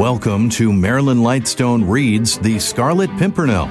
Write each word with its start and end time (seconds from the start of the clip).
Welcome 0.00 0.48
to 0.52 0.72
Marilyn 0.72 1.18
Lightstone 1.18 1.86
Reads 1.86 2.38
The 2.38 2.58
Scarlet 2.58 3.10
Pimpernel, 3.18 3.66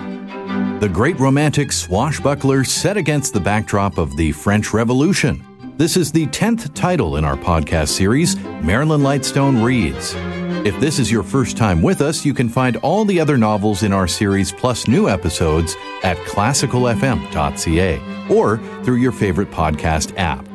the 0.80 0.88
great 0.88 1.20
romantic 1.20 1.72
swashbuckler 1.72 2.64
set 2.64 2.98
against 2.98 3.34
the 3.34 3.40
backdrop 3.40 3.98
of 3.98 4.16
the 4.16 4.32
French 4.34 4.72
Revolution. 4.72 5.44
This 5.78 5.98
is 5.98 6.12
the 6.12 6.28
10th 6.28 6.76
title 6.76 7.18
in 7.18 7.26
our 7.26 7.36
podcast 7.36 7.88
series, 7.88 8.36
Marilyn 8.62 9.02
Lightstone 9.02 9.64
Reads. 9.64 10.14
If 10.68 10.80
this 10.80 11.00
is 11.00 11.12
your 11.12 11.24
first 11.24 11.58
time 11.58 11.82
with 11.82 12.00
us, 12.00 12.24
you 12.24 12.36
can 12.36 12.48
find 12.48 12.78
all 12.78 13.06
the 13.06 13.20
other 13.20 13.36
novels 13.36 13.82
in 13.82 13.92
our 13.92 14.08
series 14.08 14.52
plus 14.52 14.88
new 14.88 15.10
episodes 15.10 15.76
at 16.04 16.16
classicalfm.ca 16.28 18.28
or 18.30 18.58
through 18.84 18.98
your 18.98 19.14
favorite 19.14 19.50
podcast 19.50 20.16
app. 20.16 20.48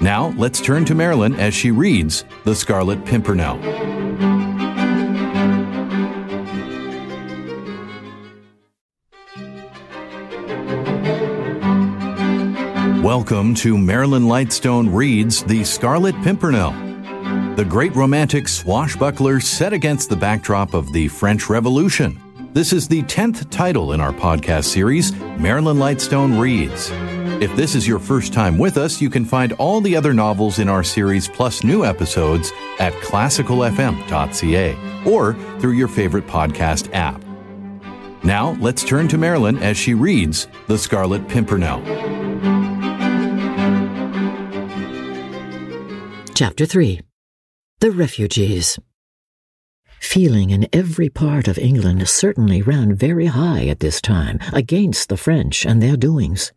Now, 0.00 0.34
let's 0.36 0.60
turn 0.60 0.84
to 0.86 0.96
Marilyn 0.96 1.36
as 1.36 1.54
she 1.54 1.70
reads 1.70 2.24
The 2.42 2.56
Scarlet 2.56 3.04
Pimpernel. 3.04 4.01
Welcome 13.02 13.54
to 13.56 13.76
Marilyn 13.76 14.26
Lightstone 14.26 14.94
Reads 14.94 15.42
The 15.42 15.64
Scarlet 15.64 16.14
Pimpernel, 16.22 16.70
the 17.56 17.64
great 17.64 17.96
romantic 17.96 18.46
swashbuckler 18.46 19.40
set 19.40 19.72
against 19.72 20.08
the 20.08 20.14
backdrop 20.14 20.72
of 20.72 20.92
the 20.92 21.08
French 21.08 21.50
Revolution. 21.50 22.20
This 22.52 22.72
is 22.72 22.86
the 22.86 23.02
10th 23.02 23.50
title 23.50 23.92
in 23.92 24.00
our 24.00 24.12
podcast 24.12 24.66
series, 24.66 25.10
Marilyn 25.36 25.78
Lightstone 25.78 26.38
Reads. 26.38 26.90
If 27.42 27.56
this 27.56 27.74
is 27.74 27.88
your 27.88 27.98
first 27.98 28.32
time 28.32 28.56
with 28.56 28.76
us, 28.76 29.00
you 29.00 29.10
can 29.10 29.24
find 29.24 29.52
all 29.54 29.80
the 29.80 29.96
other 29.96 30.14
novels 30.14 30.60
in 30.60 30.68
our 30.68 30.84
series 30.84 31.26
plus 31.26 31.64
new 31.64 31.84
episodes 31.84 32.52
at 32.78 32.92
classicalfm.ca 32.92 35.10
or 35.10 35.34
through 35.58 35.72
your 35.72 35.88
favorite 35.88 36.28
podcast 36.28 36.88
app. 36.94 37.20
Now, 38.22 38.52
let's 38.60 38.84
turn 38.84 39.08
to 39.08 39.18
Marilyn 39.18 39.58
as 39.58 39.76
she 39.76 39.92
reads 39.92 40.46
The 40.68 40.78
Scarlet 40.78 41.26
Pimpernel. 41.26 42.21
Chapter 46.42 46.66
3 46.66 47.00
The 47.78 47.92
Refugees. 47.92 48.76
Feeling 50.00 50.50
in 50.50 50.66
every 50.72 51.08
part 51.08 51.46
of 51.46 51.56
England 51.56 52.08
certainly 52.08 52.62
ran 52.62 52.96
very 52.96 53.26
high 53.26 53.66
at 53.66 53.78
this 53.78 54.00
time 54.00 54.40
against 54.52 55.08
the 55.08 55.16
French 55.16 55.64
and 55.64 55.80
their 55.80 55.96
doings. 55.96 56.52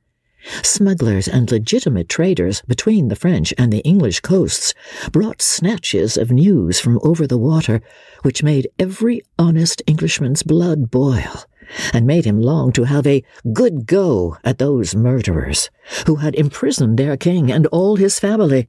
Smugglers 0.64 1.28
and 1.28 1.52
legitimate 1.52 2.10
traders 2.10 2.64
between 2.64 3.10
the 3.10 3.16
French 3.16 3.54
and 3.60 3.72
the 3.72 3.86
English 3.86 4.22
coasts 4.22 4.74
brought 5.12 5.40
snatches 5.40 6.18
of 6.18 6.32
news 6.32 6.80
from 6.80 7.00
over 7.04 7.28
the 7.28 7.38
water 7.38 7.80
which 8.24 8.42
made 8.42 8.68
every 8.80 9.22
honest 9.38 9.84
Englishman's 9.86 10.42
blood 10.42 10.90
boil 10.90 11.46
and 11.94 12.08
made 12.08 12.26
him 12.26 12.42
long 12.42 12.72
to 12.72 12.86
have 12.86 13.06
a 13.06 13.24
good 13.54 13.86
go 13.86 14.36
at 14.44 14.58
those 14.58 14.96
murderers 14.96 15.70
who 16.08 16.16
had 16.16 16.34
imprisoned 16.34 16.98
their 16.98 17.16
king 17.16 17.52
and 17.52 17.68
all 17.68 17.98
his 17.98 18.20
family 18.20 18.68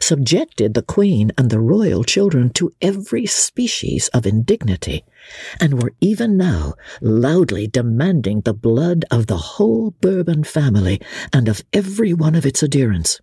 subjected 0.00 0.74
the 0.74 0.82
queen 0.82 1.32
and 1.38 1.50
the 1.50 1.60
royal 1.60 2.04
children 2.04 2.50
to 2.50 2.72
every 2.80 3.26
species 3.26 4.08
of 4.08 4.26
indignity, 4.26 5.04
and 5.60 5.82
were 5.82 5.92
even 6.00 6.36
now 6.36 6.74
loudly 7.00 7.66
demanding 7.66 8.40
the 8.40 8.54
blood 8.54 9.04
of 9.10 9.26
the 9.26 9.36
whole 9.36 9.92
Bourbon 10.00 10.44
family 10.44 11.00
and 11.32 11.48
of 11.48 11.62
every 11.72 12.12
one 12.12 12.34
of 12.34 12.46
its 12.46 12.62
adherents. 12.62 13.20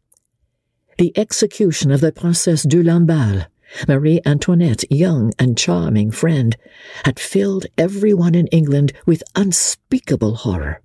The 0.97 1.17
execution 1.17 1.91
of 1.91 2.01
the 2.01 2.11
Princesse 2.11 2.63
de 2.63 2.83
Lamballe, 2.83 3.47
Marie 3.87 4.21
Antoinette's 4.25 4.85
young 4.89 5.33
and 5.39 5.57
charming 5.57 6.11
friend, 6.11 6.55
had 7.05 7.19
filled 7.19 7.65
every 7.77 8.13
one 8.13 8.35
in 8.35 8.47
England 8.47 8.93
with 9.05 9.23
unspeakable 9.35 10.35
horror 10.35 10.82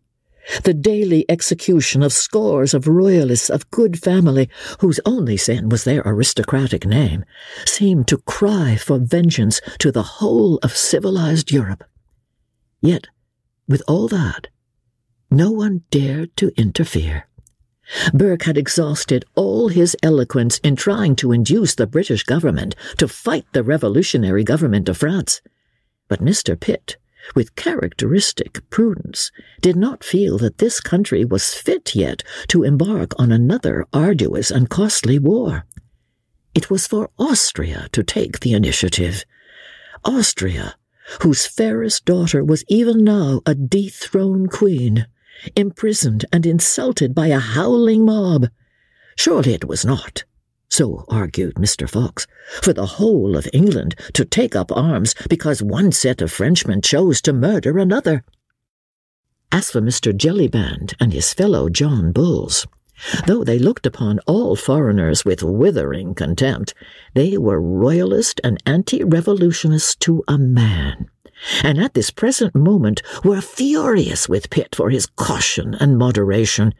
the 0.64 0.74
daily 0.74 1.24
execution 1.28 2.02
of 2.02 2.12
scores 2.12 2.74
of 2.74 2.88
royalists 2.88 3.50
of 3.50 3.70
good 3.70 3.98
family, 3.98 4.48
whose 4.80 5.00
only 5.04 5.36
sin 5.36 5.68
was 5.68 5.84
their 5.84 6.02
aristocratic 6.04 6.86
name, 6.86 7.24
seemed 7.64 8.08
to 8.08 8.18
cry 8.18 8.76
for 8.76 8.98
vengeance 8.98 9.60
to 9.78 9.92
the 9.92 10.02
whole 10.02 10.58
of 10.58 10.76
civilized 10.76 11.50
Europe. 11.50 11.84
Yet, 12.80 13.08
with 13.66 13.82
all 13.86 14.08
that, 14.08 14.48
no 15.30 15.50
one 15.50 15.82
dared 15.90 16.36
to 16.36 16.52
interfere. 16.56 17.26
Burke 18.12 18.42
had 18.42 18.58
exhausted 18.58 19.24
all 19.34 19.68
his 19.68 19.96
eloquence 20.02 20.58
in 20.58 20.76
trying 20.76 21.16
to 21.16 21.32
induce 21.32 21.74
the 21.74 21.86
British 21.86 22.22
government 22.22 22.74
to 22.98 23.08
fight 23.08 23.46
the 23.52 23.62
revolutionary 23.62 24.44
government 24.44 24.88
of 24.88 24.98
France. 24.98 25.40
But 26.06 26.20
Mr. 26.20 26.58
Pitt, 26.58 26.96
with 27.34 27.56
characteristic 27.56 28.68
prudence, 28.70 29.30
did 29.60 29.76
not 29.76 30.04
feel 30.04 30.38
that 30.38 30.58
this 30.58 30.80
country 30.80 31.24
was 31.24 31.54
fit 31.54 31.94
yet 31.94 32.22
to 32.48 32.64
embark 32.64 33.12
on 33.18 33.32
another 33.32 33.86
arduous 33.92 34.50
and 34.50 34.70
costly 34.70 35.18
war. 35.18 35.64
It 36.54 36.70
was 36.70 36.86
for 36.86 37.10
Austria 37.18 37.88
to 37.92 38.02
take 38.02 38.40
the 38.40 38.54
initiative. 38.54 39.24
Austria, 40.04 40.76
whose 41.22 41.46
fairest 41.46 42.04
daughter 42.04 42.44
was 42.44 42.64
even 42.68 43.04
now 43.04 43.40
a 43.46 43.54
dethroned 43.54 44.50
queen, 44.50 45.06
imprisoned 45.56 46.24
and 46.32 46.44
insulted 46.46 47.14
by 47.14 47.28
a 47.28 47.38
howling 47.38 48.04
mob. 48.04 48.48
Surely 49.16 49.54
it 49.54 49.66
was 49.66 49.84
not 49.84 50.24
so 50.68 51.04
argued 51.08 51.54
Mr. 51.54 51.88
Fox, 51.88 52.26
for 52.62 52.72
the 52.72 52.86
whole 52.86 53.36
of 53.36 53.48
England 53.52 53.94
to 54.12 54.24
take 54.24 54.54
up 54.54 54.70
arms 54.70 55.14
because 55.28 55.62
one 55.62 55.92
set 55.92 56.20
of 56.20 56.30
Frenchmen 56.30 56.82
chose 56.82 57.20
to 57.22 57.32
murder 57.32 57.78
another. 57.78 58.24
As 59.50 59.70
for 59.70 59.80
Mr. 59.80 60.12
Jellyband 60.12 60.94
and 61.00 61.12
his 61.12 61.32
fellow 61.32 61.68
John 61.68 62.12
Bulls, 62.12 62.66
though 63.26 63.44
they 63.44 63.58
looked 63.58 63.86
upon 63.86 64.18
all 64.26 64.56
foreigners 64.56 65.24
with 65.24 65.42
withering 65.42 66.14
contempt, 66.14 66.74
they 67.14 67.38
were 67.38 67.60
royalist 67.60 68.40
and 68.44 68.62
anti-revolutionists 68.66 69.96
to 69.96 70.22
a 70.28 70.36
man, 70.36 71.08
and 71.62 71.80
at 71.80 71.94
this 71.94 72.10
present 72.10 72.54
moment 72.54 73.00
were 73.24 73.40
furious 73.40 74.28
with 74.28 74.50
Pitt 74.50 74.74
for 74.74 74.90
his 74.90 75.06
caution 75.06 75.74
and 75.74 75.96
moderation, 75.96 76.74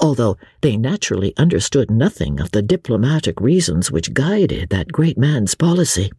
although 0.00 0.36
they 0.60 0.76
naturally 0.76 1.34
understood 1.36 1.90
nothing 1.90 2.40
of 2.40 2.50
the 2.52 2.62
diplomatic 2.62 3.40
reasons 3.40 3.90
which 3.90 4.14
guided 4.14 4.70
that 4.70 4.92
great 4.92 5.18
man's 5.18 5.54
policy. 5.54 6.10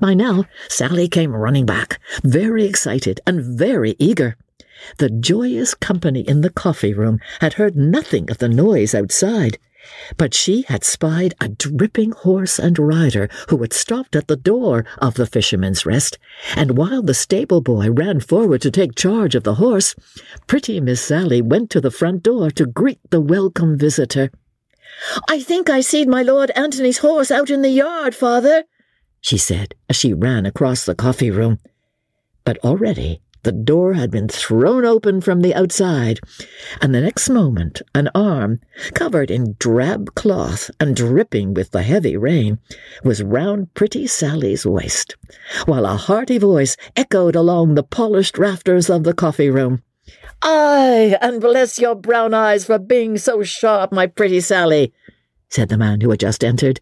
By 0.00 0.14
now, 0.14 0.44
Sally 0.68 1.08
came 1.08 1.34
running 1.34 1.66
back, 1.66 2.00
very 2.22 2.64
excited 2.64 3.20
and 3.26 3.42
very 3.42 3.96
eager. 3.98 4.36
The 4.98 5.10
joyous 5.10 5.74
company 5.74 6.20
in 6.20 6.40
the 6.42 6.50
coffee 6.50 6.94
room 6.94 7.18
had 7.40 7.54
heard 7.54 7.76
nothing 7.76 8.30
of 8.30 8.38
the 8.38 8.48
noise 8.48 8.94
outside, 8.94 9.58
but 10.16 10.34
she 10.34 10.62
had 10.68 10.84
spied 10.84 11.34
a 11.40 11.48
dripping 11.48 12.12
horse 12.12 12.58
and 12.58 12.78
rider 12.78 13.28
who 13.48 13.58
had 13.58 13.72
stopped 13.72 14.16
at 14.16 14.28
the 14.28 14.36
door 14.36 14.84
of 14.98 15.14
the 15.14 15.26
fisherman's 15.26 15.86
rest, 15.86 16.18
and 16.56 16.76
while 16.76 17.02
the 17.02 17.14
stable 17.14 17.60
boy 17.60 17.90
ran 17.90 18.20
forward 18.20 18.60
to 18.62 18.70
take 18.70 18.94
charge 18.94 19.34
of 19.34 19.44
the 19.44 19.56
horse, 19.56 19.94
pretty 20.46 20.80
Miss 20.80 21.00
Sally 21.00 21.40
went 21.42 21.70
to 21.70 21.80
the 21.80 21.90
front 21.90 22.22
door 22.22 22.50
to 22.52 22.66
greet 22.66 23.00
the 23.10 23.20
welcome 23.20 23.78
visitor. 23.78 24.30
I 25.28 25.40
think 25.40 25.70
I 25.70 25.80
seed 25.80 26.08
my 26.08 26.22
Lord 26.22 26.50
Antony's 26.56 26.98
horse 26.98 27.30
out 27.30 27.50
in 27.50 27.62
the 27.62 27.70
yard, 27.70 28.14
father, 28.14 28.64
she 29.20 29.38
said 29.38 29.74
as 29.88 29.96
she 29.96 30.14
ran 30.14 30.46
across 30.46 30.84
the 30.84 30.94
coffee 30.94 31.30
room. 31.30 31.58
But 32.44 32.58
already 32.58 33.20
the 33.42 33.52
door 33.52 33.94
had 33.94 34.10
been 34.10 34.28
thrown 34.28 34.84
open 34.84 35.20
from 35.20 35.40
the 35.40 35.54
outside, 35.54 36.20
and 36.80 36.94
the 36.94 37.00
next 37.00 37.28
moment 37.28 37.80
an 37.94 38.08
arm, 38.14 38.60
covered 38.94 39.30
in 39.30 39.56
drab 39.58 40.14
cloth 40.14 40.70
and 40.80 40.96
dripping 40.96 41.54
with 41.54 41.70
the 41.70 41.82
heavy 41.82 42.16
rain, 42.16 42.58
was 43.04 43.22
round 43.22 43.72
pretty 43.74 44.06
Sally's 44.06 44.66
waist, 44.66 45.16
while 45.66 45.86
a 45.86 45.96
hearty 45.96 46.38
voice 46.38 46.76
echoed 46.96 47.36
along 47.36 47.74
the 47.74 47.82
polished 47.82 48.38
rafters 48.38 48.90
of 48.90 49.04
the 49.04 49.14
coffee 49.14 49.50
room. 49.50 49.82
Ay, 50.42 51.16
and 51.20 51.40
bless 51.40 51.78
your 51.78 51.94
brown 51.94 52.32
eyes 52.34 52.64
for 52.64 52.78
being 52.78 53.18
so 53.18 53.42
sharp, 53.42 53.92
my 53.92 54.06
pretty 54.06 54.40
Sally, 54.40 54.92
said 55.48 55.68
the 55.68 55.78
man 55.78 56.00
who 56.00 56.10
had 56.10 56.20
just 56.20 56.44
entered 56.44 56.80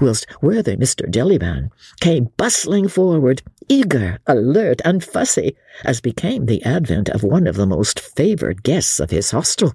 whilst 0.00 0.26
worthy 0.40 0.76
Mr. 0.76 1.08
Jellyband 1.10 1.70
came 2.00 2.30
bustling 2.36 2.88
forward, 2.88 3.42
eager, 3.68 4.18
alert, 4.26 4.80
and 4.84 5.02
fussy, 5.02 5.56
as 5.84 6.00
became 6.00 6.46
the 6.46 6.62
advent 6.64 7.08
of 7.08 7.22
one 7.22 7.46
of 7.46 7.56
the 7.56 7.66
most 7.66 8.00
favoured 8.00 8.62
guests 8.62 9.00
of 9.00 9.10
his 9.10 9.30
hostel. 9.30 9.74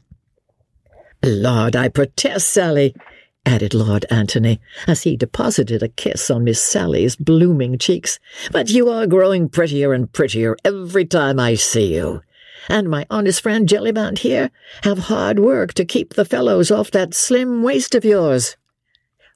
Lord, 1.24 1.76
I 1.76 1.88
protest, 1.88 2.52
Sally, 2.52 2.96
added 3.46 3.74
Lord 3.74 4.06
Antony, 4.10 4.60
as 4.88 5.04
he 5.04 5.16
deposited 5.16 5.84
a 5.84 5.88
kiss 5.88 6.30
on 6.30 6.44
Miss 6.44 6.62
Sally's 6.62 7.16
blooming 7.16 7.78
cheeks, 7.78 8.20
but 8.52 8.70
you 8.70 8.90
are 8.90 9.08
growing 9.08 9.50
prettier 9.50 9.94
and 9.94 10.12
prettier 10.12 10.56
every 10.64 11.06
time 11.06 11.40
I 11.40 11.56
see 11.56 11.96
you. 11.96 12.22
And 12.70 12.90
my 12.90 13.06
honest 13.10 13.42
friend 13.42 13.68
Jellyband 13.68 14.20
here 14.20 14.52
have 14.84 15.00
hard 15.00 15.40
work 15.40 15.74
to 15.74 15.86
keep 15.86 16.14
the 16.14 16.26
fellows 16.26 16.70
off 16.70 16.92
that 16.92 17.14
slim 17.14 17.64
waist 17.64 17.96
of 17.96 18.06
yours. 18.06 18.56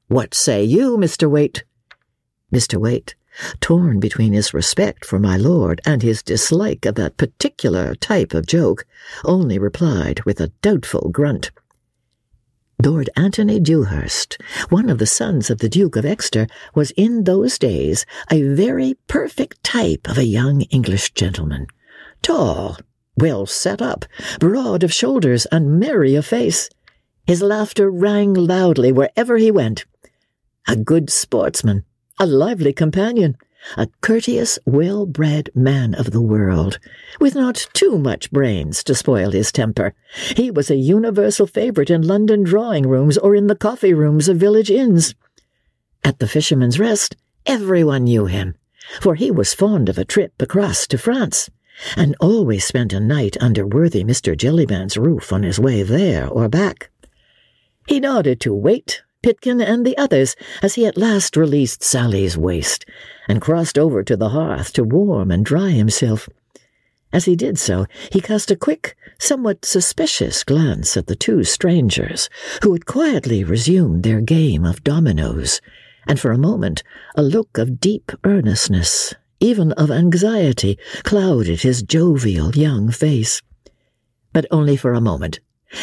What 0.07 0.36
say 0.36 0.63
you, 0.63 0.98
Mr. 0.98 1.30
Waite? 1.30 1.63
Mr. 2.54 2.80
Waite, 2.80 3.16
torn 3.60 4.00
between 4.00 4.34
his 4.34 4.54
respect 4.54 5.04
for 5.04 5.18
my 5.18 5.36
lord 5.36 5.81
and 5.84 6.04
his 6.04 6.22
dislike 6.22 6.86
of 6.86 6.94
that 6.96 7.18
particular 7.18 7.96
type 7.96 8.34
of 8.36 8.46
joke, 8.46 8.86
only 9.24 9.57
replied 9.57 10.22
with 10.22 10.40
a 10.40 10.52
doubtful 10.62 11.10
grunt. 11.10 11.50
Lord 12.84 13.10
Antony 13.18 13.60
Dewhurst, 13.60 14.38
one 14.69 14.90
of 14.92 15.00
the 15.00 15.07
sons 15.07 15.50
of 15.50 15.57
the 15.57 15.69
Duke 15.69 15.96
of 15.96 16.06
Exeter, 16.06 16.46
was 16.75 16.92
in 16.92 17.24
those 17.24 17.58
days 17.58 18.06
a 18.30 18.44
very 18.44 18.96
perfect 19.08 19.63
type 19.63 20.08
of 20.08 20.19
a 20.19 20.25
young 20.25 20.62
English 20.63 21.13
gentleman. 21.13 21.66
Tall, 22.22 22.78
well 23.18 23.46
set 23.46 23.81
up, 23.81 24.06
broad 24.40 24.84
of 24.84 24.94
shoulders, 24.94 25.48
and 25.48 25.80
merry 25.80 26.16
of 26.16 26.25
face. 26.25 26.69
His 27.25 27.42
laughter 27.42 27.90
rang 27.90 28.36
loudly 28.36 28.92
wherever 28.92 29.38
he 29.38 29.50
went. 29.50 29.86
A 30.68 30.76
good 30.76 31.10
sportsman, 31.10 31.86
a 32.20 32.26
lively 32.26 32.74
companion, 32.74 33.38
a 33.78 33.88
courteous, 34.02 34.58
well-bred 34.66 35.50
man 35.54 35.94
of 35.94 36.12
the 36.12 36.22
world, 36.22 36.80
with 37.20 37.36
not 37.36 37.68
too 37.74 37.98
much 37.98 38.32
brains 38.32 38.84
to 38.84 38.96
spoil 38.96 39.32
his 39.32 39.52
temper. 39.52 39.94
He 40.36 40.50
was 40.50 40.72
a 40.72 40.76
universal 40.76 41.48
favourite 41.48 41.90
in 41.90 42.02
London 42.02 42.44
drawing-rooms 42.44 43.18
or 43.18 43.36
in 43.36 43.48
the 43.48 43.56
coffee-rooms 43.56 44.28
of 44.28 44.38
village 44.38 44.72
inns. 44.72 45.14
At 46.04 46.20
the 46.20 46.28
Fisherman's 46.28 46.80
Rest, 46.80 47.16
everyone 47.46 48.06
knew 48.06 48.26
him, 48.26 48.56
for 49.02 49.16
he 49.16 49.32
was 49.32 49.54
fond 49.54 49.90
of 49.90 49.98
a 49.98 50.06
trip 50.06 50.34
across 50.42 50.88
to 50.88 50.98
France 50.98 51.50
and 51.96 52.16
always 52.20 52.66
spent 52.66 52.94
a 52.94 53.00
night 53.00 53.38
under 53.42 53.68
worthy 53.68 54.04
Mr. 54.04 54.36
Jellyband's 54.36 54.98
roof 54.98 55.34
on 55.34 55.44
his 55.44 55.60
way 55.60 55.84
there 55.84 56.28
or 56.28 56.48
back. 56.48 56.90
He 57.88 58.00
nodded 58.00 58.40
to 58.42 58.54
Waite, 58.54 59.04
Pitkin, 59.25 59.60
and 59.60 59.83
the 59.83 59.98
others 59.98 60.36
as 60.62 60.75
he 60.75 60.86
at 60.86 61.00
last 61.00 61.36
released 61.36 61.83
Sally's 61.83 62.38
waist 62.38 62.86
and 63.27 63.42
crossed 63.42 63.75
over 63.75 64.04
to 64.04 64.16
the 64.16 64.30
hearth 64.30 64.72
to 64.74 64.83
warm 64.83 65.31
and 65.31 65.44
dry 65.44 65.72
himself. 65.72 66.30
As 67.12 67.25
he 67.25 67.36
did 67.36 67.57
so, 67.57 67.88
he 68.12 68.22
cast 68.22 68.51
a 68.51 68.56
quick, 68.56 68.95
somewhat 69.18 69.66
suspicious 69.66 70.44
glance 70.44 70.95
at 70.95 71.07
the 71.07 71.16
two 71.16 71.44
strangers, 71.44 72.30
who 72.62 72.74
had 72.74 72.86
quietly 72.86 73.44
resumed 73.44 74.04
their 74.04 74.22
game 74.22 74.63
of 74.63 74.83
dominoes, 74.83 75.60
and 76.06 76.19
for 76.19 76.31
a 76.31 76.38
moment 76.38 76.83
a 77.16 77.24
look 77.24 77.57
of 77.57 77.80
deep 77.80 78.12
earnestness 78.25 79.16
even 79.39 79.72
of 79.72 79.89
anxiety, 79.89 80.77
clouded 81.01 81.62
his 81.62 81.81
jovial 81.81 82.51
young 82.51 82.92
face. 82.92 83.42
But 84.33 84.45
only 84.51 84.77
for 84.77 84.94
a 84.94 85.01
moment. 85.01 85.39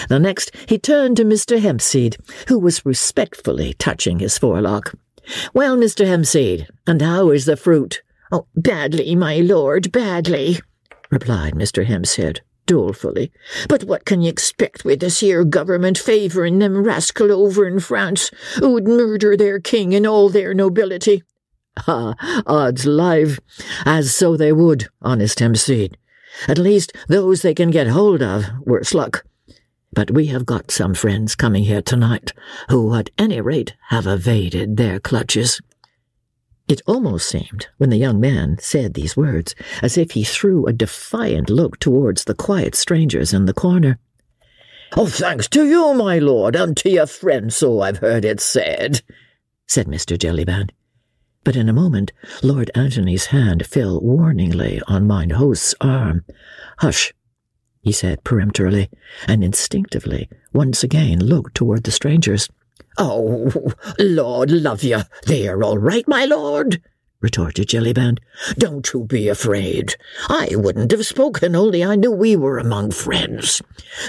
The 0.09 0.19
next, 0.19 0.53
he 0.69 0.79
turned 0.79 1.17
to 1.19 1.25
Mr. 1.25 1.61
Hempseed, 1.61 2.17
who 2.49 2.59
was 2.59 2.87
respectfully 2.87 3.75
touching 3.75 4.19
his 4.19 4.39
forelock. 4.39 4.95
Well, 5.55 5.77
Mr. 5.77 6.07
Hempseed, 6.07 6.67
and 6.87 7.01
how 7.01 7.31
is 7.31 7.45
the 7.45 7.57
fruit? 7.57 8.03
Oh, 8.31 8.47
badly, 8.57 9.15
my 9.15 9.39
lord, 9.39 9.93
badly, 9.93 10.59
replied 11.11 11.55
Mr. 11.55 11.87
Hempseed 11.87 12.41
dolefully. 12.67 13.33
But 13.69 13.85
what 13.85 14.05
can 14.05 14.23
you 14.23 14.31
expect 14.31 14.85
with 14.85 15.01
this 15.01 15.21
here 15.21 15.45
government 15.45 15.99
favouring 15.99 16.59
them 16.59 16.83
rascal 16.83 17.33
over 17.33 17.67
in 17.67 17.81
France, 17.81 18.31
who'd 18.57 18.87
murder 18.87 19.37
their 19.37 19.61
king 19.61 19.95
and 19.95 20.07
all 20.07 20.29
their 20.29 20.55
nobility? 20.55 21.23
Ah, 21.87 22.15
odds 22.47 22.87
live, 22.87 23.41
as 23.85 24.15
so 24.15 24.37
they 24.37 24.53
would, 24.53 24.89
honest 25.01 25.39
Hempseed. 25.39 25.97
At 26.49 26.59
least 26.59 26.93
those 27.09 27.43
they 27.43 27.55
can 27.55 27.71
get 27.71 27.89
hold 27.89 28.23
of, 28.23 28.45
worse 28.61 28.95
luck. 28.95 29.25
But 29.93 30.11
we 30.11 30.27
have 30.27 30.47
got 30.47 30.71
some 30.71 30.95
friends 30.95 31.35
coming 31.35 31.65
here 31.65 31.83
tonight 31.83 32.33
who, 32.71 32.95
at 32.95 33.11
any 33.19 33.41
rate, 33.41 33.75
have 33.89 34.07
evaded 34.07 34.77
their 34.77 34.99
clutches. 34.99 35.61
It 36.69 36.81
almost 36.87 37.29
seemed, 37.29 37.67
when 37.77 37.91
the 37.91 37.99
young 37.99 38.19
man 38.19 38.57
said 38.59 38.95
these 38.95 39.17
words, 39.17 39.55
as 39.83 39.99
if 39.99 40.13
he 40.13 40.25
threw 40.25 40.67
a 40.67 40.73
defiant 40.73 41.51
look 41.51 41.79
towards 41.79 42.25
the 42.25 42.35
quiet 42.35 42.75
strangers 42.75 43.35
in 43.35 43.45
the 43.45 43.53
corner. 43.53 43.99
Oh, 44.97 45.07
thanks 45.07 45.49
to 45.49 45.67
you, 45.67 45.93
my 45.95 46.19
lord, 46.19 46.57
and 46.57 46.77
to 46.79 46.91
your 46.91 47.07
friends, 47.07 47.57
so 47.57 47.81
I've 47.81 47.99
heard 47.99 48.25
it 48.25 48.41
said, 48.41 49.03
said 49.67 49.87
Mr. 49.87 50.17
Jellyband. 50.17 50.71
But 51.45 51.57
in 51.57 51.69
a 51.69 51.73
moment, 51.73 52.13
Lord 52.43 52.71
Antony's 52.75 53.27
hand 53.27 53.67
fell 53.67 54.01
warningly 54.01 54.81
on 54.87 55.07
mine 55.07 55.31
host's 55.31 55.75
arm. 55.81 56.25
Hush, 56.79 57.13
he 57.83 57.93
said 57.93 58.25
peremptorily, 58.25 58.89
and 59.27 59.43
instinctively 59.43 60.29
once 60.53 60.83
again 60.85 61.19
looked 61.19 61.55
toward 61.55 61.85
the 61.85 61.91
strangers. 61.91 62.49
Oh, 62.97 63.73
Lord 63.99 64.51
love 64.51 64.83
you, 64.83 65.01
they're 65.27 65.63
all 65.63 65.79
right, 65.79 66.07
my 66.07 66.25
lord, 66.25 66.81
retorted 67.21 67.69
Jellyband. 67.69 68.19
Don't 68.59 68.93
you 68.93 69.05
be 69.05 69.29
afraid. 69.29 69.97
I 70.29 70.51
wouldn't 70.53 70.91
have 70.91 71.07
spoken, 71.07 71.57
only 71.57 71.85
I 71.85 71.95
knew 71.95 72.11
we 72.11 72.37
were 72.37 72.59
among 72.59 72.91
friends. 72.91 73.63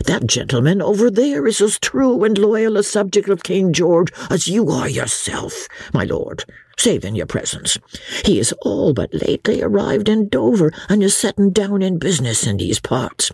That 0.06 0.28
gentleman 0.28 0.82
over 0.82 1.10
there 1.10 1.48
is 1.48 1.62
as 1.62 1.80
true 1.80 2.24
and 2.24 2.38
loyal 2.38 2.76
a 2.78 2.84
subject 2.84 3.30
of 3.30 3.44
King 3.44 3.72
George 3.72 4.12
as 4.30 4.48
you 4.48 4.70
are 4.70 4.90
yourself, 4.90 5.68
my 5.94 6.04
lord, 6.04 6.44
save 6.78 7.06
in 7.06 7.16
your 7.16 7.28
presence. 7.28 7.78
He 8.26 8.40
is 8.40 8.54
all 8.62 8.94
but 8.94 9.14
lately 9.14 9.62
arrived 9.62 10.10
in 10.10 10.28
Dover, 10.28 10.72
and 10.90 11.04
is 11.04 11.16
setting 11.16 11.52
down 11.52 11.82
in 11.82 12.00
business 12.00 12.46
in 12.46 12.58
these 12.58 12.80
parts. 12.80 13.32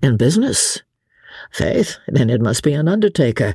In 0.00 0.16
business? 0.16 0.82
Faith, 1.50 1.96
then 2.06 2.30
it 2.30 2.40
must 2.40 2.62
be 2.62 2.72
an 2.72 2.88
undertaker, 2.88 3.54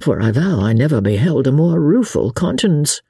for 0.00 0.20
I 0.20 0.32
vow 0.32 0.60
I 0.60 0.72
never 0.72 1.00
beheld 1.00 1.46
a 1.46 1.52
more 1.52 1.80
rueful 1.80 2.32
countenance. 2.32 3.00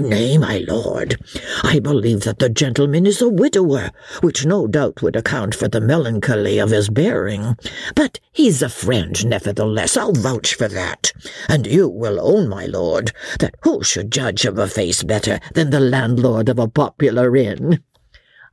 Nay, 0.00 0.36
my 0.38 0.64
lord, 0.66 1.16
I 1.62 1.78
believe 1.78 2.22
that 2.22 2.40
the 2.40 2.48
gentleman 2.48 3.06
is 3.06 3.22
a 3.22 3.28
widower, 3.28 3.92
which 4.22 4.44
no 4.44 4.66
doubt 4.66 5.02
would 5.02 5.14
account 5.14 5.54
for 5.54 5.68
the 5.68 5.80
melancholy 5.80 6.58
of 6.58 6.70
his 6.70 6.88
bearing. 6.88 7.56
But 7.94 8.18
he's 8.32 8.60
a 8.60 8.68
friend, 8.68 9.24
nevertheless, 9.24 9.96
I'll 9.96 10.12
vouch 10.12 10.54
for 10.54 10.66
that. 10.66 11.12
And 11.48 11.64
you 11.64 11.88
will 11.88 12.20
own, 12.20 12.48
my 12.48 12.66
lord, 12.66 13.12
that 13.38 13.54
who 13.62 13.84
should 13.84 14.10
judge 14.10 14.44
of 14.44 14.58
a 14.58 14.66
face 14.66 15.04
better 15.04 15.38
than 15.54 15.70
the 15.70 15.80
landlord 15.80 16.48
of 16.48 16.58
a 16.58 16.68
popular 16.68 17.36
inn? 17.36 17.84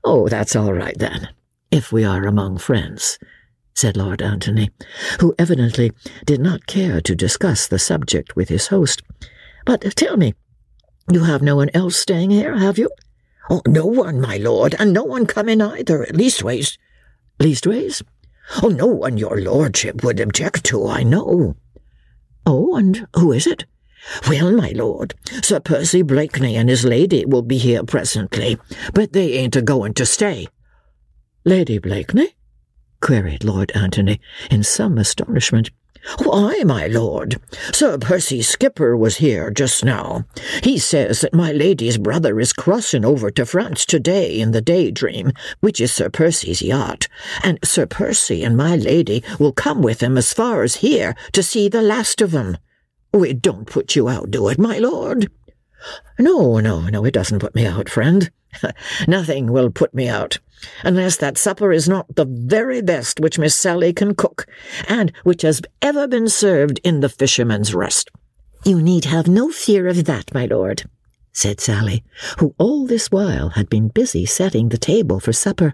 Oh, 0.04 0.30
that's 0.30 0.56
all 0.56 0.74
right, 0.74 0.98
then, 0.98 1.30
if 1.72 1.92
we 1.92 2.04
are 2.04 2.28
among 2.28 2.60
friends, 2.60 3.18
said 3.76 3.98
Lord 3.98 4.22
Antony, 4.22 4.72
who 5.20 5.36
evidently 5.38 5.92
did 6.26 6.40
not 6.40 6.66
care 6.66 7.02
to 7.02 7.14
discuss 7.14 7.68
the 7.68 7.78
subject 7.78 8.36
with 8.36 8.48
his 8.48 8.68
host. 8.68 9.04
But 9.66 9.82
tell 9.96 10.16
me, 10.16 10.34
you 11.12 11.26
have 11.26 11.42
no 11.42 11.58
one 11.58 11.70
else 11.74 11.98
staying 11.98 12.32
here, 12.32 12.58
have 12.58 12.78
you? 12.78 12.90
Oh, 13.50 13.62
no 13.68 13.86
one, 13.86 14.22
my 14.22 14.38
lord, 14.38 14.76
and 14.80 14.94
no 14.94 15.04
one 15.04 15.26
coming 15.28 15.62
either, 15.62 16.08
leastways. 16.12 16.78
Leastways? 17.40 18.02
Oh, 18.64 18.70
no 18.70 18.88
one 18.88 19.18
your 19.18 19.42
lordship 19.42 20.04
would 20.04 20.20
object 20.20 20.64
to, 20.66 20.88
I 20.88 21.04
know. 21.04 21.56
Oh, 22.46 22.76
and 22.76 23.08
who 23.16 23.34
is 23.34 23.46
it? 23.46 23.66
Well, 24.30 24.52
my 24.52 24.70
lord, 24.70 25.16
Sir 25.42 25.60
Percy 25.60 26.02
Blakeney 26.02 26.56
and 26.56 26.70
his 26.70 26.86
lady 26.86 27.26
will 27.26 27.42
be 27.42 27.58
here 27.58 27.84
presently, 27.84 28.58
but 28.94 29.14
they 29.14 29.34
ain't 29.34 29.56
a-going 29.56 29.96
to 29.96 30.06
stay. 30.06 30.48
Lady 31.44 31.78
Blakeney? 31.80 32.36
Queried 33.02 33.44
Lord 33.44 33.72
Antony 33.76 34.20
in 34.50 34.64
some 34.64 34.98
astonishment. 34.98 35.72
Why, 36.24 36.62
my 36.64 36.86
lord, 36.86 37.42
Sir 37.74 37.98
Percy 37.98 38.42
Skipper 38.44 38.96
was 38.96 39.18
here 39.18 39.50
just 39.50 39.84
now. 39.84 40.26
He 40.62 40.78
says 40.78 41.22
that 41.22 41.34
my 41.34 41.52
lady's 41.52 41.98
brother 41.98 42.40
is 42.40 42.54
crossing 42.54 43.04
over 43.04 43.32
to 43.32 43.46
France 43.46 43.86
today 43.86 44.40
in 44.40 44.52
the 44.52 44.62
Daydream, 44.62 45.32
which 45.62 45.82
is 45.82 45.92
Sir 45.92 46.10
Percy's 46.10 46.62
yacht, 46.62 47.08
and 47.44 47.58
Sir 47.64 47.88
Percy 47.88 48.44
and 48.44 48.56
my 48.56 48.76
lady 48.76 49.24
will 49.40 49.52
come 49.52 49.82
with 49.82 50.02
him 50.02 50.18
as 50.18 50.32
far 50.32 50.62
as 50.62 50.78
here 50.78 51.16
to 51.32 51.42
see 51.42 51.68
the 51.68 51.82
last 51.82 52.22
of 52.22 52.34
him. 52.34 52.58
It 53.14 53.42
don't 53.42 53.66
put 53.66 53.96
you 53.96 54.08
out, 54.08 54.30
do 54.30 54.48
it, 54.50 54.60
my 54.60 54.78
lord? 54.78 55.32
No, 56.20 56.60
no, 56.60 56.82
no, 56.82 57.06
it 57.06 57.14
doesn't 57.14 57.40
put 57.40 57.56
me 57.56 57.66
out, 57.66 57.90
friend. 57.90 58.30
Nothing 59.08 59.52
will 59.52 59.70
put 59.70 59.94
me 59.94 60.08
out, 60.08 60.40
unless 60.84 61.18
that 61.18 61.38
supper 61.38 61.72
is 61.72 61.90
not 61.90 62.16
the 62.16 62.26
very 62.26 62.82
best 62.82 63.20
which 63.20 63.40
Miss 63.40 63.56
Sally 63.56 63.94
can 63.94 64.16
cook, 64.16 64.46
and 64.88 65.12
which 65.24 65.42
has 65.42 65.62
ever 65.82 66.08
been 66.08 66.30
served 66.30 66.80
in 66.84 67.00
the 67.00 67.10
Fisherman's 67.10 67.74
Rest. 67.74 68.10
You 68.66 68.82
need 68.82 69.06
have 69.06 69.28
no 69.28 69.52
fear 69.52 69.88
of 69.88 70.06
that, 70.06 70.34
my 70.34 70.46
lord, 70.46 70.84
said 71.32 71.60
Sally, 71.60 72.04
who 72.40 72.56
all 72.58 72.88
this 72.88 73.12
while 73.12 73.50
had 73.50 73.70
been 73.70 73.90
busy 73.90 74.26
setting 74.26 74.70
the 74.70 74.78
table 74.78 75.20
for 75.20 75.34
supper. 75.34 75.74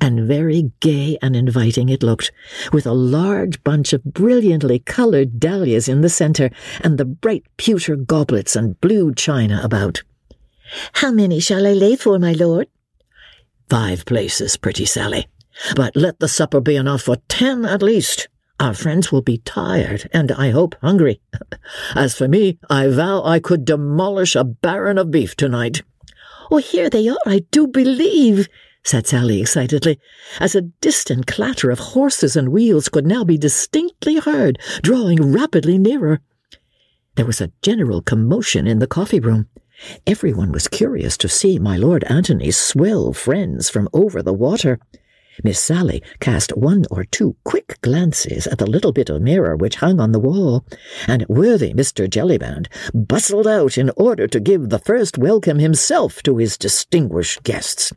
And 0.00 0.28
very 0.28 0.70
gay 0.80 1.16
and 1.22 1.34
inviting 1.34 1.88
it 1.88 2.02
looked, 2.02 2.30
with 2.72 2.86
a 2.86 2.92
large 2.92 3.64
bunch 3.64 3.92
of 3.92 4.04
brilliantly 4.04 4.80
coloured 4.80 5.40
dahlias 5.40 5.88
in 5.88 6.02
the 6.02 6.08
centre, 6.08 6.50
and 6.82 6.98
the 6.98 7.04
bright 7.04 7.44
pewter 7.56 7.96
goblets 7.96 8.54
and 8.54 8.80
blue 8.80 9.14
china 9.14 9.60
about. 9.64 10.02
How 10.94 11.10
many 11.10 11.40
shall 11.40 11.66
I 11.66 11.72
lay 11.72 11.96
for, 11.96 12.18
my 12.18 12.32
lord? 12.32 12.68
Five 13.68 14.04
places, 14.04 14.56
pretty 14.56 14.84
Sally. 14.84 15.28
But 15.76 15.94
let 15.94 16.18
the 16.18 16.28
supper 16.28 16.60
be 16.60 16.76
enough 16.76 17.02
for 17.02 17.16
ten 17.28 17.64
at 17.64 17.82
least. 17.82 18.28
Our 18.60 18.74
friends 18.74 19.10
will 19.10 19.22
be 19.22 19.38
tired, 19.38 20.08
and 20.12 20.30
I 20.32 20.50
hope 20.50 20.76
hungry. 20.80 21.20
As 21.94 22.14
for 22.14 22.28
me, 22.28 22.58
I 22.70 22.88
vow 22.88 23.22
I 23.24 23.40
could 23.40 23.64
demolish 23.64 24.36
a 24.36 24.44
baron 24.44 24.98
of 24.98 25.10
beef 25.10 25.34
tonight. 25.34 25.82
Oh, 26.50 26.58
here 26.58 26.88
they 26.88 27.08
are, 27.08 27.18
I 27.26 27.40
do 27.50 27.66
believe, 27.66 28.48
said 28.84 29.06
Sally 29.06 29.40
excitedly, 29.40 29.98
as 30.38 30.54
a 30.54 30.60
distant 30.60 31.26
clatter 31.26 31.70
of 31.70 31.78
horses 31.78 32.36
and 32.36 32.50
wheels 32.50 32.88
could 32.88 33.06
now 33.06 33.24
be 33.24 33.38
distinctly 33.38 34.18
heard, 34.18 34.58
drawing 34.82 35.32
rapidly 35.32 35.78
nearer. 35.78 36.20
There 37.16 37.24
was 37.24 37.40
a 37.40 37.50
general 37.62 38.02
commotion 38.02 38.66
in 38.66 38.78
the 38.78 38.86
coffee 38.86 39.20
room. 39.20 39.48
Everyone 40.06 40.52
was 40.52 40.68
curious 40.68 41.16
to 41.18 41.28
see 41.28 41.58
my 41.58 41.76
Lord 41.76 42.04
Antony's 42.04 42.56
swell 42.56 43.12
friends 43.12 43.68
from 43.68 43.88
over 43.92 44.22
the 44.22 44.32
water. 44.32 44.78
Miss 45.42 45.58
Sally 45.58 46.02
cast 46.20 46.56
one 46.56 46.84
or 46.90 47.04
two 47.04 47.36
quick 47.44 47.78
glances 47.80 48.46
at 48.46 48.58
the 48.58 48.70
little 48.70 48.92
bit 48.92 49.10
of 49.10 49.20
mirror 49.20 49.56
which 49.56 49.76
hung 49.76 49.98
on 49.98 50.12
the 50.12 50.20
wall, 50.20 50.64
and 51.08 51.26
worthy 51.28 51.72
Mr. 51.72 52.08
Jellyband 52.08 52.68
bustled 52.94 53.46
out 53.46 53.76
in 53.76 53.90
order 53.96 54.28
to 54.28 54.38
give 54.38 54.68
the 54.68 54.78
first 54.78 55.18
welcome 55.18 55.58
himself 55.58 56.22
to 56.22 56.36
his 56.36 56.56
distinguished 56.56 57.42
guests. 57.42 57.92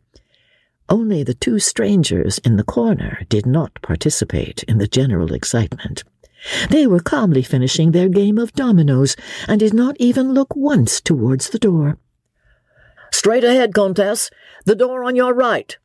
Only 0.89 1.21
the 1.21 1.33
two 1.33 1.59
strangers 1.59 2.39
in 2.39 2.55
the 2.55 2.63
corner 2.63 3.19
did 3.29 3.45
not 3.45 3.81
participate 3.81 4.63
in 4.63 4.77
the 4.77 4.87
general 4.87 5.33
excitement. 5.33 6.03
They 6.69 6.87
were 6.87 6.99
calmly 6.99 7.41
finishing 7.41 7.91
their 7.91 8.09
game 8.09 8.37
of 8.37 8.53
dominoes, 8.53 9.15
and 9.47 9.59
did 9.59 9.73
not 9.73 9.95
even 9.99 10.33
look 10.33 10.55
once 10.55 11.01
towards 11.01 11.49
the 11.49 11.59
door. 11.59 11.97
Straight 13.11 13.43
ahead, 13.43 13.73
Comtesse. 13.73 14.29
The 14.65 14.75
door 14.75 15.03
on 15.03 15.15
your 15.15 15.33
right, 15.33 15.77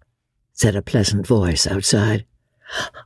said 0.53 0.77
a 0.77 0.83
pleasant 0.83 1.27
voice 1.27 1.67
outside. 1.67 2.27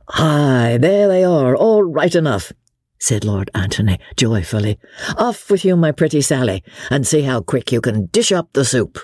Aye, 0.09 0.77
there 0.79 1.07
they 1.07 1.23
are, 1.23 1.55
all 1.55 1.83
right 1.83 2.13
enough, 2.15 2.51
said 2.99 3.25
Lord 3.25 3.49
Antony 3.53 3.99
joyfully. 4.15 4.79
Off 5.17 5.49
with 5.49 5.65
you, 5.65 5.75
my 5.75 5.91
pretty 5.91 6.21
Sally, 6.21 6.63
and 6.89 7.05
see 7.05 7.21
how 7.21 7.41
quick 7.41 7.71
you 7.71 7.81
can 7.81 8.07
dish 8.07 8.31
up 8.31 8.53
the 8.53 8.65
soup. 8.65 8.99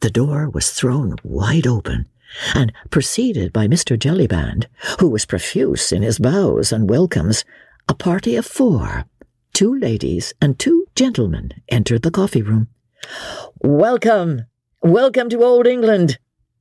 The 0.00 0.10
door 0.10 0.50
was 0.50 0.70
thrown 0.70 1.16
wide 1.22 1.66
open, 1.66 2.06
and 2.54 2.72
preceded 2.90 3.52
by 3.52 3.66
Mr. 3.66 3.98
Jellyband, 3.98 4.66
who 5.00 5.08
was 5.08 5.24
profuse 5.26 5.92
in 5.92 6.02
his 6.02 6.18
bows 6.18 6.72
and 6.72 6.88
welcomes, 6.88 7.44
a 7.88 7.94
party 7.94 8.36
of 8.36 8.46
four, 8.46 9.04
two 9.52 9.78
ladies 9.78 10.32
and 10.40 10.58
two 10.58 10.86
gentlemen, 10.94 11.50
entered 11.68 12.02
the 12.02 12.10
coffee 12.10 12.42
room. 12.42 12.68
Welcome, 13.60 14.42
welcome 14.82 15.28
to 15.30 15.42
Old 15.42 15.66
England, 15.66 16.18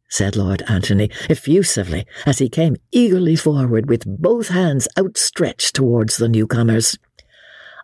said 0.09 0.35
Lord 0.35 0.63
Antony 0.67 1.09
effusively 1.29 2.05
as 2.25 2.39
he 2.39 2.49
came 2.49 2.77
eagerly 2.91 3.35
forward 3.35 3.89
with 3.89 4.05
both 4.05 4.49
hands 4.49 4.87
outstretched 4.97 5.75
towards 5.75 6.17
the 6.17 6.29
newcomers. 6.29 6.97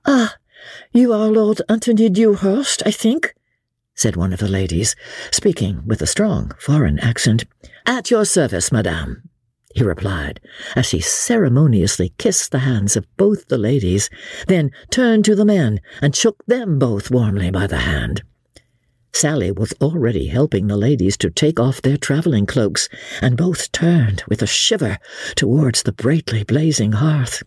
Ah, 0.05 0.35
you 0.91 1.13
are 1.13 1.27
Lord 1.27 1.61
Antony 1.69 2.09
Dewhurst, 2.09 2.83
I 2.85 2.91
think, 2.91 3.33
said 3.99 4.15
one 4.15 4.31
of 4.31 4.39
the 4.39 4.47
ladies, 4.47 4.95
speaking 5.29 5.81
with 5.85 6.01
a 6.01 6.07
strong 6.07 6.53
foreign 6.57 6.97
accent. 6.99 7.43
At 7.85 8.09
your 8.09 8.23
service, 8.23 8.71
madame, 8.71 9.29
he 9.75 9.83
replied, 9.83 10.39
as 10.73 10.91
he 10.91 11.01
ceremoniously 11.01 12.13
kissed 12.17 12.53
the 12.53 12.59
hands 12.59 12.95
of 12.95 13.05
both 13.17 13.49
the 13.49 13.57
ladies, 13.57 14.09
then 14.47 14.71
turned 14.89 15.25
to 15.25 15.35
the 15.35 15.43
men 15.43 15.81
and 16.01 16.15
shook 16.15 16.45
them 16.45 16.79
both 16.79 17.11
warmly 17.11 17.51
by 17.51 17.67
the 17.67 17.79
hand. 17.79 18.23
Sally 19.11 19.51
was 19.51 19.73
already 19.81 20.27
helping 20.27 20.67
the 20.67 20.77
ladies 20.77 21.17
to 21.17 21.29
take 21.29 21.59
off 21.59 21.81
their 21.81 21.97
travelling 21.97 22.45
cloaks, 22.45 22.87
and 23.21 23.35
both 23.35 23.69
turned 23.73 24.23
with 24.29 24.41
a 24.41 24.47
shiver 24.47 24.97
towards 25.35 25.83
the 25.83 25.91
brightly 25.91 26.45
blazing 26.45 26.93
hearth. 26.93 27.43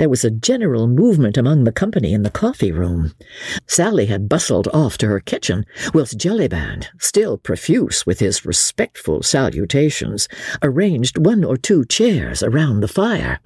There 0.00 0.08
was 0.08 0.24
a 0.24 0.30
general 0.30 0.86
movement 0.86 1.36
among 1.36 1.64
the 1.64 1.72
company 1.72 2.14
in 2.14 2.22
the 2.22 2.30
coffee 2.30 2.72
room. 2.72 3.12
Sally 3.66 4.06
had 4.06 4.30
bustled 4.30 4.66
off 4.72 4.96
to 4.96 5.06
her 5.08 5.20
kitchen, 5.20 5.66
whilst 5.92 6.16
Jellyband, 6.16 6.86
still 6.98 7.36
profuse 7.36 8.06
with 8.06 8.18
his 8.18 8.46
respectful 8.46 9.22
salutations, 9.22 10.26
arranged 10.62 11.18
one 11.18 11.44
or 11.44 11.58
two 11.58 11.84
chairs 11.84 12.42
around 12.42 12.80
the 12.80 12.88
fire. 12.88 13.40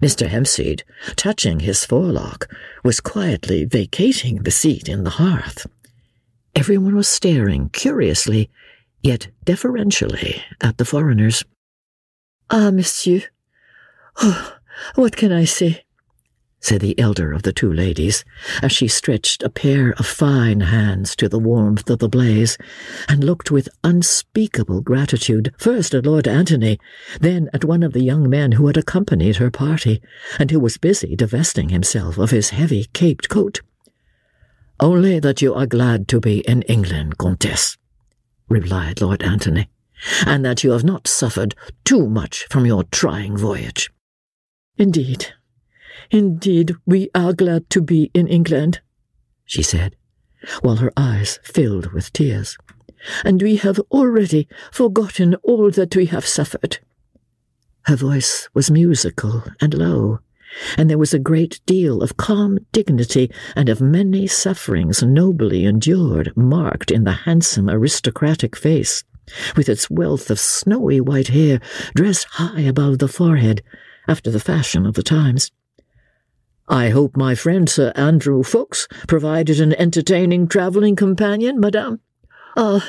Mr. 0.00 0.26
Hempseed, 0.26 0.84
touching 1.16 1.60
his 1.60 1.84
forelock, 1.84 2.50
was 2.82 2.98
quietly 2.98 3.66
vacating 3.66 4.36
the 4.36 4.50
seat 4.50 4.88
in 4.88 5.04
the 5.04 5.18
hearth. 5.20 5.66
Everyone 6.56 6.96
was 6.96 7.08
staring 7.08 7.68
curiously, 7.68 8.48
yet 9.02 9.28
deferentially, 9.44 10.42
at 10.62 10.78
the 10.78 10.86
foreigners. 10.86 11.44
Ah, 12.48 12.70
monsieur. 12.70 13.24
Oh, 14.22 14.56
what 14.94 15.16
can 15.16 15.32
I 15.32 15.44
say? 15.44 15.84
said 16.64 16.80
the 16.80 16.98
elder 16.98 17.30
of 17.30 17.42
the 17.42 17.52
two 17.52 17.70
ladies, 17.70 18.24
as 18.62 18.72
she 18.72 18.88
stretched 18.88 19.42
a 19.42 19.50
pair 19.50 19.92
of 19.98 20.06
fine 20.06 20.60
hands 20.60 21.14
to 21.14 21.28
the 21.28 21.38
warmth 21.38 21.90
of 21.90 21.98
the 21.98 22.08
blaze, 22.08 22.56
and 23.06 23.22
looked 23.22 23.50
with 23.50 23.68
unspeakable 23.84 24.80
gratitude 24.80 25.54
first 25.58 25.92
at 25.92 26.06
Lord 26.06 26.26
Antony, 26.26 26.78
then 27.20 27.50
at 27.52 27.66
one 27.66 27.82
of 27.82 27.92
the 27.92 28.02
young 28.02 28.30
men 28.30 28.52
who 28.52 28.66
had 28.66 28.78
accompanied 28.78 29.36
her 29.36 29.50
party, 29.50 30.00
and 30.38 30.50
who 30.50 30.58
was 30.58 30.78
busy 30.78 31.14
divesting 31.14 31.68
himself 31.68 32.16
of 32.16 32.30
his 32.30 32.48
heavy 32.48 32.86
caped 32.94 33.28
coat. 33.28 33.60
Only 34.80 35.20
that 35.20 35.42
you 35.42 35.52
are 35.52 35.66
glad 35.66 36.08
to 36.08 36.18
be 36.18 36.40
in 36.48 36.62
England, 36.62 37.18
Comtesse, 37.18 37.76
replied 38.48 39.02
Lord 39.02 39.22
Antony, 39.22 39.68
and 40.24 40.42
that 40.46 40.64
you 40.64 40.70
have 40.70 40.82
not 40.82 41.06
suffered 41.06 41.54
too 41.84 42.08
much 42.08 42.46
from 42.48 42.64
your 42.64 42.84
trying 42.84 43.36
voyage. 43.36 43.90
Indeed, 44.76 45.32
indeed, 46.10 46.74
we 46.84 47.08
are 47.14 47.32
glad 47.32 47.70
to 47.70 47.80
be 47.80 48.10
in 48.12 48.26
England, 48.26 48.80
she 49.44 49.62
said, 49.62 49.94
while 50.62 50.76
her 50.76 50.92
eyes 50.96 51.38
filled 51.44 51.92
with 51.92 52.12
tears, 52.12 52.58
and 53.24 53.40
we 53.40 53.56
have 53.56 53.78
already 53.92 54.48
forgotten 54.72 55.36
all 55.42 55.70
that 55.70 55.94
we 55.94 56.06
have 56.06 56.26
suffered. 56.26 56.78
Her 57.82 57.94
voice 57.94 58.48
was 58.52 58.70
musical 58.70 59.44
and 59.60 59.74
low, 59.74 60.18
and 60.76 60.90
there 60.90 60.98
was 60.98 61.14
a 61.14 61.18
great 61.20 61.60
deal 61.66 62.02
of 62.02 62.16
calm 62.16 62.58
dignity 62.72 63.30
and 63.54 63.68
of 63.68 63.80
many 63.80 64.26
sufferings 64.26 65.02
nobly 65.02 65.66
endured 65.66 66.32
marked 66.36 66.90
in 66.90 67.04
the 67.04 67.12
handsome 67.12 67.70
aristocratic 67.70 68.56
face, 68.56 69.04
with 69.56 69.68
its 69.68 69.88
wealth 69.88 70.30
of 70.30 70.40
snowy 70.40 71.00
white 71.00 71.28
hair 71.28 71.60
dressed 71.94 72.26
high 72.32 72.62
above 72.62 72.98
the 72.98 73.08
forehead, 73.08 73.62
after 74.08 74.30
the 74.30 74.40
fashion 74.40 74.86
of 74.86 74.94
the 74.94 75.02
times. 75.02 75.50
I 76.68 76.88
hope 76.88 77.16
my 77.16 77.34
friend 77.34 77.68
Sir 77.68 77.92
Andrew 77.94 78.42
Ffoulkes 78.42 78.86
provided 79.06 79.60
an 79.60 79.74
entertaining 79.74 80.48
travelling 80.48 80.96
companion, 80.96 81.60
madame? 81.60 82.00
Ah, 82.56 82.88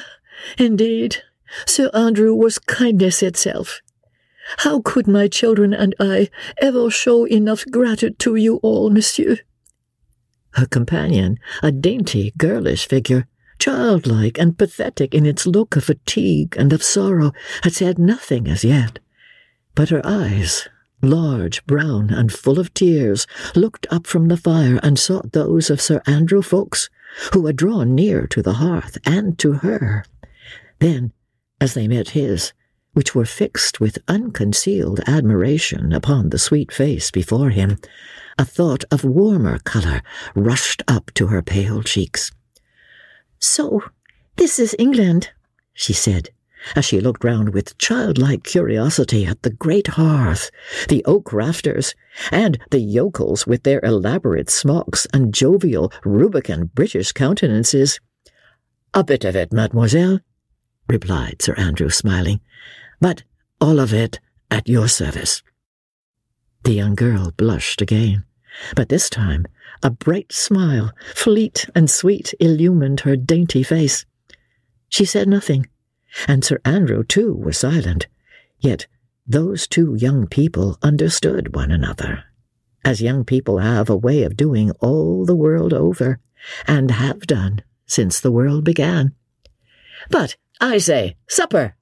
indeed, 0.58 1.18
Sir 1.66 1.90
Andrew 1.94 2.34
was 2.34 2.58
kindness 2.58 3.22
itself. 3.22 3.82
How 4.58 4.80
could 4.80 5.08
my 5.08 5.28
children 5.28 5.74
and 5.74 5.96
I 6.00 6.30
ever 6.58 6.90
show 6.90 7.26
enough 7.26 7.66
gratitude 7.72 8.20
to 8.20 8.36
you 8.36 8.58
all, 8.58 8.90
monsieur? 8.90 9.40
Her 10.52 10.68
companion, 10.68 11.38
a 11.62 11.72
dainty, 11.72 12.32
girlish 12.38 12.88
figure, 12.88 13.28
childlike 13.60 14.38
and 14.38 14.58
pathetic 14.58 15.14
in 15.14 15.26
its 15.26 15.46
look 15.46 15.76
of 15.76 15.84
fatigue 15.84 16.56
and 16.58 16.72
of 16.72 16.84
sorrow, 16.84 17.34
had 17.64 17.74
said 17.74 18.00
nothing 18.00 18.48
as 18.48 18.64
yet. 18.64 19.00
But 19.74 19.90
her 19.90 20.02
eyes, 20.06 20.70
large, 21.10 21.66
brown, 21.66 22.10
and 22.10 22.32
full 22.32 22.60
of 22.60 22.74
tears, 22.74 23.28
looked 23.56 23.88
up 23.90 24.08
from 24.08 24.28
the 24.28 24.38
fire 24.38 24.80
and 24.84 25.00
sought 25.00 25.32
those 25.32 25.70
of 25.70 25.82
Sir 25.82 26.02
Andrew 26.06 26.42
Ffoulkes, 26.42 26.90
who 27.34 27.46
had 27.46 27.56
drawn 27.56 27.96
near 27.96 28.28
to 28.28 28.42
the 28.42 28.54
hearth 28.54 28.98
and 29.06 29.38
to 29.40 29.54
her. 29.54 30.06
Then, 30.80 31.14
as 31.62 31.74
they 31.74 31.88
met 31.88 32.10
his, 32.10 32.54
which 32.94 33.14
were 33.14 33.26
fixed 33.26 33.80
with 33.80 34.00
unconcealed 34.08 35.02
admiration 35.08 35.92
upon 35.92 36.30
the 36.30 36.40
sweet 36.40 36.72
face 36.72 37.12
before 37.12 37.50
him, 37.50 37.78
a 38.38 38.46
thought 38.46 38.84
of 38.92 39.04
warmer 39.04 39.60
colour 39.60 40.02
rushed 40.36 40.82
up 40.88 41.12
to 41.14 41.28
her 41.28 41.42
pale 41.42 41.84
cheeks. 41.84 42.32
So, 43.40 43.84
this 44.38 44.60
is 44.60 44.76
England, 44.80 45.30
she 45.74 45.94
said, 45.94 46.30
as 46.76 46.86
she 46.86 47.00
looked 47.00 47.24
round 47.24 47.54
with 47.54 47.78
childlike 47.78 48.44
curiosity 48.44 49.26
at 49.26 49.42
the 49.44 49.50
great 49.50 49.88
hearth, 49.88 50.52
the 50.90 51.04
oak 51.06 51.34
rafters, 51.34 51.96
and 52.32 52.60
the 52.72 52.80
yokels 52.80 53.46
with 53.46 53.64
their 53.64 53.80
elaborate 53.84 54.50
smocks 54.50 55.06
and 55.14 55.34
jovial, 55.34 55.92
rubicund 56.04 56.74
British 56.74 57.12
countenances. 57.12 58.00
A 58.94 59.04
bit 59.04 59.26
of 59.26 59.36
it, 59.36 59.52
mademoiselle, 59.52 60.20
replied 60.88 61.42
Sir 61.42 61.54
Andrew, 61.56 61.90
smiling 61.90 62.40
but 63.00 63.24
all 63.62 63.80
of 63.80 63.94
it 63.94 64.20
at 64.50 64.68
your 64.68 64.88
service. 64.88 65.44
The 66.64 66.74
young 66.74 66.96
girl 66.96 67.32
blushed 67.38 67.82
again, 67.82 68.26
but 68.76 68.90
this 68.90 69.10
time 69.10 69.46
a 69.84 69.92
bright 69.92 70.32
smile, 70.32 70.92
fleet 71.14 71.70
and 71.76 71.90
sweet, 71.90 72.34
illumined 72.40 73.02
her 73.02 73.16
dainty 73.16 73.62
face. 73.62 74.06
She 74.90 75.06
said 75.06 75.28
nothing, 75.28 75.68
and 76.28 76.44
Sir 76.44 76.60
Andrew 76.66 77.04
too 77.04 77.34
was 77.34 77.58
silent, 77.58 78.08
yet 78.60 78.88
those 79.28 79.68
two 79.68 79.96
young 79.96 80.28
people 80.28 80.78
understood 80.82 81.56
one 81.56 81.72
another, 81.72 82.24
as 82.84 83.02
young 83.02 83.26
people 83.26 83.58
have 83.58 83.90
a 83.90 83.98
way 83.98 84.24
of 84.24 84.38
doing 84.38 84.72
all 84.80 85.26
the 85.26 85.36
world 85.36 85.74
over, 85.74 86.20
and 86.68 86.92
have 86.92 87.22
done 87.22 87.64
since 87.86 88.20
the 88.20 88.32
world 88.32 88.64
began. 88.64 89.14
But, 90.10 90.38
I 90.62 90.78
say, 90.78 91.16
supper! 91.28 91.76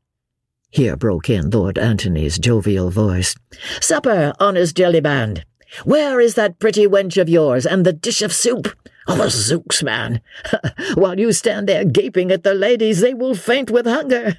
Here 0.70 0.96
broke 0.96 1.30
in 1.30 1.50
Lord 1.50 1.78
Antony's 1.78 2.40
jovial 2.40 2.90
voice. 2.90 3.36
Supper, 3.80 4.34
honest 4.40 4.76
Jellyband! 4.76 5.44
Where 5.84 6.20
is 6.20 6.36
that 6.36 6.60
pretty 6.60 6.88
wench 6.88 7.20
of 7.20 7.30
yours 7.30 7.66
and 7.66 7.86
the 7.86 7.94
dish 7.94 8.22
of 8.22 8.34
soup? 8.34 8.68
Oh, 9.08 9.28
zooks, 9.28 9.84
man! 9.84 10.22
While 10.96 11.20
you 11.20 11.32
stand 11.32 11.68
there 11.68 11.84
gaping 11.84 12.32
at 12.32 12.44
the 12.44 12.54
ladies, 12.54 13.02
they 13.02 13.14
will 13.14 13.36
faint 13.36 13.70
with 13.70 13.86
hunger. 13.86 14.38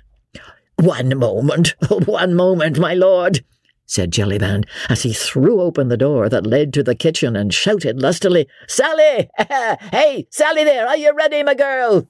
One 0.76 1.18
moment, 1.18 1.74
one 2.06 2.34
moment, 2.34 2.78
my 2.78 2.94
lord, 2.94 3.44
said 3.86 4.10
Jellyband, 4.10 4.64
as 4.88 5.02
he 5.02 5.12
threw 5.12 5.60
open 5.60 5.88
the 5.88 5.96
door 5.96 6.28
that 6.28 6.46
led 6.46 6.72
to 6.74 6.82
the 6.82 6.94
kitchen 6.94 7.36
and 7.36 7.52
shouted 7.52 8.00
lustily, 8.00 8.46
Sally! 8.66 9.28
hey, 9.38 10.26
Sally 10.30 10.64
there, 10.64 10.88
are 10.88 10.96
you 10.96 11.14
ready, 11.14 11.42
my 11.42 11.54
girl? 11.54 12.08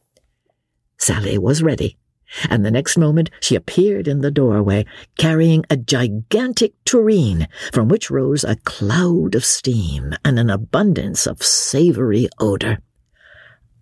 Sally 0.96 1.36
was 1.36 1.62
ready, 1.62 1.98
and 2.48 2.64
the 2.64 2.70
next 2.70 2.96
moment 2.96 3.30
she 3.40 3.54
appeared 3.54 4.08
in 4.08 4.20
the 4.20 4.30
doorway, 4.30 4.84
carrying 5.18 5.64
a 5.70 5.76
gigantic 5.76 6.72
tureen 6.84 7.48
from 7.72 7.88
which 7.88 8.10
rose 8.10 8.44
a 8.44 8.56
cloud 8.56 9.34
of 9.34 9.44
steam 9.44 10.14
and 10.24 10.38
an 10.38 10.50
abundance 10.50 11.26
of 11.26 11.42
savoury 11.42 12.28
odour. 12.38 12.78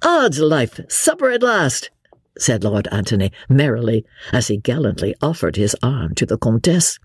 Odds 0.02 0.40
life, 0.40 0.80
supper 0.88 1.30
at 1.30 1.42
last, 1.42 1.90
said 2.38 2.64
Lord 2.64 2.88
Antony 2.90 3.30
merrily, 3.48 4.04
as 4.32 4.48
he 4.48 4.56
gallantly 4.56 5.14
offered 5.20 5.56
his 5.56 5.76
arm 5.82 6.14
to 6.16 6.26
the 6.26 6.38
Comtesse. 6.38 6.98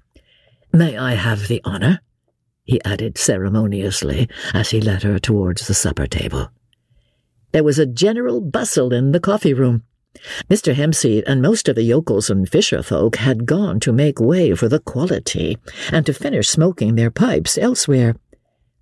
May 0.73 0.97
I 0.97 1.13
have 1.15 1.47
the 1.47 1.61
honour? 1.65 2.01
he 2.63 2.83
added 2.83 3.17
ceremoniously 3.17 4.27
as 4.53 4.71
he 4.71 4.81
led 4.81 5.03
her 5.03 5.19
towards 5.19 5.67
the 5.67 5.73
supper 5.73 6.05
table. 6.05 6.49
There 7.53 7.63
was 7.63 7.79
a 7.79 7.85
general 7.85 8.41
bustle 8.41 8.93
in 8.93 9.13
the 9.13 9.21
coffee 9.21 9.53
room. 9.53 9.83
Mr. 10.49 10.73
Hempseed 10.73 11.23
and 11.27 11.41
most 11.41 11.67
of 11.67 11.75
the 11.75 11.83
yokels 11.83 12.29
and 12.29 12.49
fisher 12.49 12.81
folk 12.83 13.17
had 13.17 13.45
gone 13.45 13.79
to 13.81 13.91
make 13.91 14.19
way 14.19 14.53
for 14.55 14.67
the 14.67 14.79
quality 14.79 15.57
and 15.91 16.05
to 16.05 16.13
finish 16.13 16.49
smoking 16.49 16.95
their 16.95 17.11
pipes 17.11 17.57
elsewhere. 17.57 18.15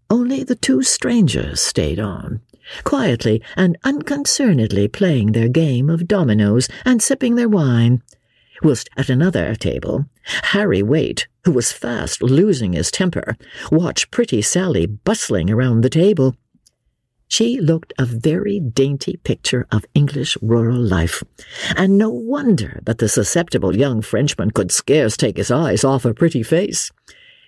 Only 0.09 0.43
the 0.43 0.55
two 0.55 0.83
strangers 0.83 1.61
stayed 1.61 1.99
on, 1.99 2.41
quietly 2.83 3.41
and 3.55 3.77
unconcernedly 3.83 4.87
playing 4.87 5.31
their 5.31 5.49
game 5.49 5.89
of 5.89 6.07
dominoes 6.07 6.67
and 6.85 7.01
sipping 7.01 7.35
their 7.35 7.49
wine, 7.49 8.03
whilst 8.61 8.89
at 8.97 9.09
another 9.09 9.55
table, 9.55 10.05
Harry 10.43 10.81
Waite, 10.81 11.27
who 11.43 11.51
was 11.51 11.71
fast 11.71 12.21
losing 12.21 12.73
his 12.73 12.91
temper, 12.91 13.35
watched 13.71 14.11
pretty 14.11 14.41
Sally 14.41 14.85
bustling 14.85 15.49
around 15.49 15.81
the 15.81 15.89
table. 15.89 16.35
She 17.27 17.59
looked 17.59 17.93
a 17.97 18.05
very 18.05 18.59
dainty 18.59 19.17
picture 19.23 19.65
of 19.71 19.85
English 19.93 20.37
rural 20.41 20.79
life, 20.79 21.23
and 21.75 21.97
no 21.97 22.09
wonder 22.09 22.79
that 22.85 22.99
the 22.99 23.09
susceptible 23.09 23.75
young 23.75 24.01
Frenchman 24.01 24.51
could 24.51 24.71
scarce 24.71 25.17
take 25.17 25.37
his 25.37 25.51
eyes 25.51 25.83
off 25.83 26.03
her 26.03 26.13
pretty 26.13 26.43
face. 26.43 26.91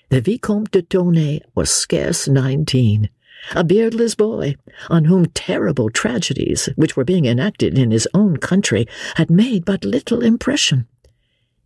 The 0.10 0.22
Vicomte 0.22 0.72
de 0.72 0.82
Tournay 0.82 1.42
was 1.54 1.70
scarce 1.70 2.28
nineteen, 2.28 3.10
a 3.56 3.64
beardless 3.64 4.16
boy, 4.16 4.56
on 4.90 5.06
whom 5.06 5.28
terrible 5.28 5.90
tragedies 5.90 6.70
which 6.76 6.98
were 6.98 7.06
being 7.06 7.26
enacted 7.26 7.78
in 7.78 7.92
his 7.92 8.08
own 8.14 8.38
country 8.38 8.88
had 9.16 9.30
made 9.30 9.64
but 9.64 9.86
little 9.86 10.24
impression. 10.24 10.88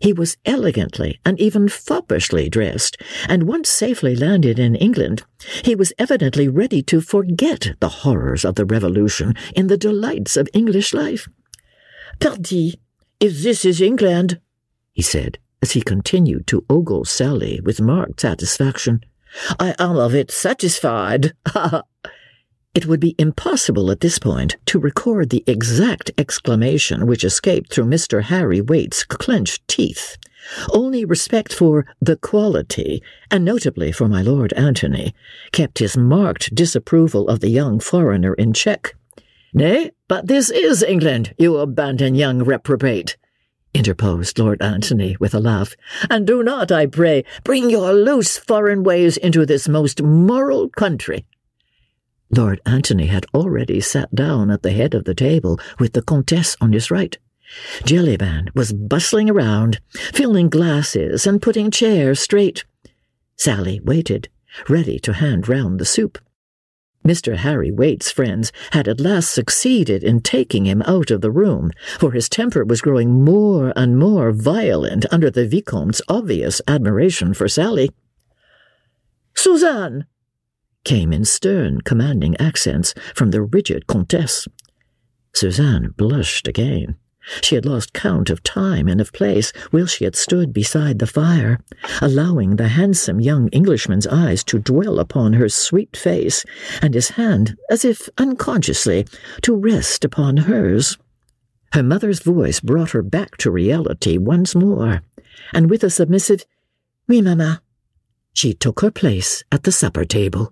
He 0.02 0.14
was 0.14 0.38
elegantly 0.46 1.20
and 1.24 1.40
even 1.40 1.70
foppishly 1.70 2.50
dressed, 2.50 2.98
and 3.30 3.44
once 3.44 3.70
safely 3.70 4.16
landed 4.16 4.58
in 4.58 4.76
England, 4.76 5.24
he 5.64 5.76
was 5.76 5.94
evidently 6.00 6.48
ready 6.48 6.82
to 6.84 7.02
forget 7.02 7.76
the 7.80 7.90
horrors 7.90 8.44
of 8.44 8.56
the 8.56 8.66
Revolution 8.66 9.36
in 9.56 9.68
the 9.68 9.78
delights 9.78 10.36
of 10.38 10.50
English 10.54 10.94
life. 10.94 11.28
Pardi, 12.20 12.80
if 13.20 13.44
this 13.44 13.64
is 13.64 13.80
England, 13.80 14.40
he 14.92 15.04
said, 15.04 15.38
as 15.62 15.74
he 15.74 15.82
continued 15.82 16.48
to 16.48 16.66
ogle 16.68 17.06
Sally 17.06 17.62
with 17.62 17.80
marked 17.80 18.22
satisfaction, 18.22 19.02
I 19.60 19.76
am 19.78 19.98
of 19.98 20.16
it 20.16 20.32
satisfied. 20.32 21.34
It 22.74 22.86
would 22.86 23.02
be 23.02 23.16
impossible 23.18 23.92
at 23.92 24.00
this 24.00 24.18
point 24.18 24.56
to 24.68 24.80
record 24.80 25.30
the 25.30 25.44
exact 25.46 26.10
exclamation 26.18 27.06
which 27.06 27.26
escaped 27.26 27.74
through 27.74 27.86
Mr. 27.86 28.24
Harry 28.24 28.62
Waite's 28.62 29.04
clenched 29.04 29.68
teeth. 29.68 30.18
Only 30.72 31.04
respect 31.04 31.54
for 31.54 31.86
the 32.00 32.16
quality, 32.16 33.04
and 33.30 33.44
notably 33.44 33.92
for 33.92 34.08
my 34.08 34.22
Lord 34.22 34.54
Antony, 34.54 35.14
kept 35.52 35.80
his 35.80 35.98
marked 35.98 36.56
disapproval 36.56 37.28
of 37.28 37.42
the 37.42 37.50
young 37.50 37.82
foreigner 37.82 38.34
in 38.36 38.54
check. 38.54 38.96
Nay, 39.54 39.92
but 40.08 40.28
this 40.28 40.50
is 40.50 40.82
England, 40.82 41.34
you 41.38 41.58
abandoned 41.58 42.16
young 42.16 42.42
reprobate, 42.42 43.18
interposed 43.74 44.40
Lord 44.40 44.62
Antony 44.62 45.18
with 45.20 45.36
a 45.36 45.42
laugh, 45.42 45.76
and 46.10 46.26
do 46.26 46.42
not, 46.42 46.72
I 46.72 46.86
pray, 46.86 47.26
bring 47.44 47.70
your 47.70 47.92
loose 47.92 48.38
foreign 48.38 48.84
ways 48.84 49.18
into 49.18 49.46
this 49.46 49.68
most 49.68 50.02
moral 50.02 50.70
country. 50.70 51.26
Lord 52.34 52.62
Antony 52.66 53.08
had 53.08 53.26
already 53.34 53.82
sat 53.82 54.14
down 54.16 54.50
at 54.52 54.64
the 54.64 54.72
head 54.72 54.94
of 54.94 55.04
the 55.04 55.14
table 55.14 55.60
with 55.80 55.94
the 55.94 56.02
Comtesse 56.02 56.56
on 56.62 56.72
his 56.72 56.90
right. 56.90 57.18
Jellyband 57.84 58.56
was 58.56 58.72
bustling 58.72 59.30
around, 59.30 59.82
filling 59.92 60.50
glasses 60.50 61.28
and 61.28 61.42
putting 61.42 61.70
chairs 61.70 62.20
straight. 62.20 62.64
Sally 63.36 63.82
waited, 63.82 64.30
ready 64.70 65.00
to 65.00 65.14
hand 65.14 65.50
round 65.50 65.80
the 65.80 65.86
soup. 65.86 66.18
Mr. 67.06 67.36
Harry 67.38 67.72
Waite's 67.72 68.12
friends 68.12 68.52
had 68.72 68.88
at 68.88 69.00
last 69.00 69.32
succeeded 69.32 70.04
in 70.04 70.22
taking 70.22 70.66
him 70.66 70.84
out 70.84 71.10
of 71.10 71.22
the 71.22 71.32
room, 71.32 71.72
for 72.00 72.12
his 72.12 72.30
temper 72.30 72.64
was 72.64 72.82
growing 72.82 73.24
more 73.24 73.74
and 73.76 73.98
more 73.98 74.32
violent 74.32 75.06
under 75.12 75.32
the 75.32 75.48
Vicomte's 75.48 76.02
obvious 76.08 76.62
admiration 76.68 77.34
for 77.34 77.48
Sally. 77.48 77.90
Suzanne, 79.36 80.06
came 80.84 81.14
in 81.14 81.26
stern, 81.26 81.82
commanding 81.82 82.36
accents 82.38 82.94
from 83.14 83.32
the 83.32 83.42
rigid 83.42 83.88
Comtesse. 83.88 84.48
Suzanne 85.34 85.94
blushed 85.98 86.48
again. 86.48 86.96
She 87.42 87.56
had 87.56 87.66
lost 87.66 87.94
count 87.94 88.32
of 88.32 88.42
time 88.42 88.88
and 88.88 89.00
of 89.00 89.14
place 89.14 89.54
while 89.70 89.86
she 89.86 90.06
had 90.06 90.16
stood 90.16 90.54
beside 90.54 90.98
the 90.98 91.08
fire, 91.08 91.60
allowing 92.02 92.56
the 92.56 92.70
handsome 92.70 93.20
young 93.20 93.48
Englishman's 93.50 94.08
eyes 94.08 94.44
to 94.46 94.58
dwell 94.58 95.00
upon 95.00 95.34
her 95.34 95.48
sweet 95.48 95.96
face, 95.96 96.44
and 96.82 96.96
his 96.96 97.10
hand, 97.10 97.58
as 97.70 97.86
if 97.86 98.10
unconsciously, 98.18 99.06
to 99.44 99.56
rest 99.56 100.04
upon 100.04 100.38
hers. 100.38 100.98
Her 101.74 101.84
mother's 101.84 102.20
voice 102.20 102.60
brought 102.60 102.92
her 102.92 103.04
back 103.04 103.38
to 103.38 103.52
reality 103.52 104.18
once 104.18 104.56
more, 104.56 105.02
and 105.54 105.70
with 105.70 105.84
a 105.84 105.92
submissive, 105.92 106.44
Oui, 107.08 107.22
Mamma, 107.22 107.62
she 108.34 108.54
took 108.54 108.82
her 108.82 108.92
place 108.92 109.44
at 109.52 109.64
the 109.64 109.72
supper 109.72 110.06
table. 110.06 110.52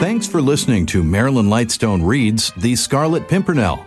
Thanks 0.00 0.28
for 0.28 0.40
listening 0.40 0.86
to 0.86 1.02
Marilyn 1.02 1.46
Lightstone 1.46 2.06
Reads 2.06 2.52
The 2.58 2.76
Scarlet 2.76 3.26
Pimpernel. 3.26 3.84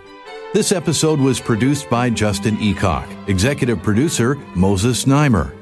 This 0.53 0.73
episode 0.73 1.21
was 1.21 1.39
produced 1.39 1.89
by 1.89 2.09
Justin 2.09 2.57
Eacock, 2.57 3.07
executive 3.29 3.81
producer 3.81 4.35
Moses 4.53 5.05
Znaimer. 5.05 5.53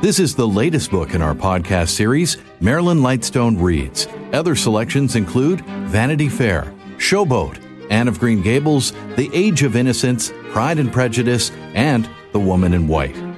This 0.00 0.18
is 0.18 0.34
the 0.34 0.48
latest 0.48 0.90
book 0.90 1.12
in 1.12 1.20
our 1.20 1.34
podcast 1.34 1.90
series, 1.90 2.38
Marilyn 2.60 3.00
Lightstone 3.00 3.60
Reads. 3.60 4.08
Other 4.32 4.56
selections 4.56 5.14
include 5.14 5.60
Vanity 5.88 6.30
Fair, 6.30 6.72
Showboat, 6.96 7.62
Anne 7.90 8.08
of 8.08 8.18
Green 8.18 8.40
Gables, 8.40 8.92
The 9.16 9.30
Age 9.34 9.62
of 9.62 9.76
Innocence, 9.76 10.32
Pride 10.52 10.78
and 10.78 10.90
Prejudice, 10.90 11.50
and 11.74 12.08
The 12.32 12.40
Woman 12.40 12.72
in 12.72 12.88
White. 12.88 13.29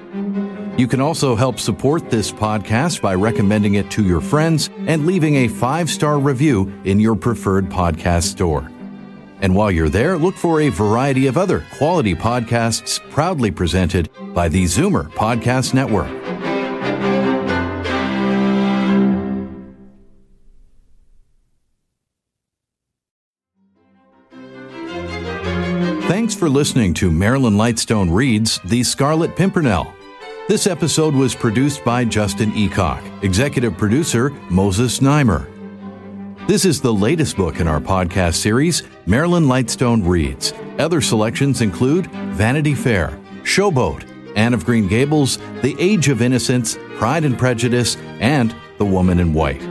You 0.83 0.89
can 0.89 1.01
also 1.01 1.37
help 1.37 1.61
support 1.61 2.11
this 2.11 2.33
podcast 2.33 3.01
by 3.01 3.15
recommending 3.15 3.75
it 3.75 3.89
to 3.93 4.03
your 4.03 4.21
friends 4.21 4.69
and 4.89 5.07
leaving 5.07 5.37
a 5.37 5.47
five 5.47 5.89
star 5.89 6.19
review 6.19 6.73
in 6.83 6.99
your 6.99 7.15
preferred 7.15 7.67
podcast 7.67 8.25
store. 8.25 8.69
And 9.41 9.55
while 9.55 9.71
you're 9.71 9.89
there, 9.89 10.19
look 10.19 10.35
for 10.35 10.61
a 10.61 10.71
variety 10.71 11.29
of 11.29 11.39
other 11.39 11.65
quality 11.79 12.17
podcasts 12.17 12.99
proudly 13.13 13.53
presented 13.53 14.11
by 14.35 14.49
the 14.49 14.65
Zoomer 14.65 15.09
Podcast 15.13 15.73
Network. 15.73 16.11
Thanks 26.09 26.35
for 26.35 26.49
listening 26.49 26.93
to 26.95 27.13
Marilyn 27.13 27.55
Lightstone 27.55 28.13
Reads 28.13 28.59
The 28.65 28.83
Scarlet 28.83 29.37
Pimpernel. 29.37 29.95
This 30.49 30.67
episode 30.67 31.15
was 31.15 31.37
produced 31.37 31.85
by 31.85 32.05
Justin 32.05 32.51
Eacock, 32.51 33.01
executive 33.23 33.79
producer 33.79 34.31
Moses 34.51 34.99
Znaimer. 34.99 35.47
This 36.49 36.65
is 36.65 36.81
the 36.81 36.93
latest 36.93 37.37
book 37.37 37.61
in 37.61 37.69
our 37.69 37.79
podcast 37.79 38.35
series, 38.35 38.83
Marilyn 39.07 39.45
Lightstone 39.45 40.05
Reads. 40.05 40.53
Other 40.81 41.01
selections 41.01 41.61
include 41.61 42.09
Vanity 42.35 42.75
Fair, 42.75 43.17
Showboat, 43.45 44.05
Anne 44.37 44.53
of 44.53 44.65
Green 44.65 44.89
Gables, 44.89 45.39
The 45.63 45.77
Age 45.79 46.09
of 46.09 46.21
Innocence, 46.21 46.77
Pride 46.97 47.25
and 47.25 47.39
Prejudice, 47.39 47.97
and 48.19 48.53
The 48.79 48.85
Woman 48.85 49.21
in 49.21 49.33
White. 49.33 49.63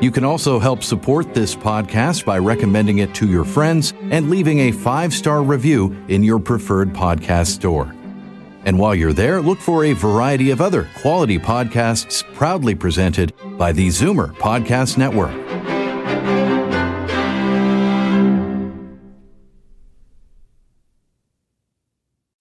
You 0.00 0.12
can 0.12 0.24
also 0.24 0.60
help 0.60 0.84
support 0.84 1.34
this 1.34 1.56
podcast 1.56 2.24
by 2.24 2.38
recommending 2.38 2.98
it 2.98 3.16
to 3.16 3.26
your 3.26 3.44
friends 3.44 3.94
and 4.12 4.30
leaving 4.30 4.60
a 4.60 4.72
five 4.72 5.12
star 5.12 5.42
review 5.42 5.92
in 6.06 6.22
your 6.22 6.38
preferred 6.38 6.92
podcast 6.92 7.48
store. 7.48 7.92
And 8.64 8.78
while 8.78 8.94
you're 8.94 9.12
there, 9.12 9.40
look 9.40 9.58
for 9.58 9.84
a 9.84 9.92
variety 9.92 10.50
of 10.50 10.60
other 10.60 10.88
quality 10.96 11.38
podcasts 11.38 12.22
proudly 12.34 12.74
presented 12.74 13.32
by 13.58 13.72
the 13.72 13.88
Zoomer 13.88 14.32
Podcast 14.34 14.96
Network. 14.96 15.32